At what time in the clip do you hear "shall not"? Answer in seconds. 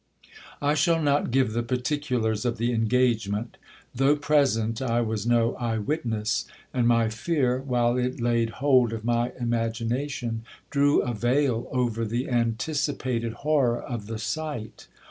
0.73-1.29